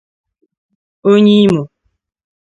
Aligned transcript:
onye 1.11 1.33
Imo 1.45 1.63